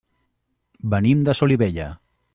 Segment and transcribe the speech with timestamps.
[0.95, 1.91] Venim de Solivella.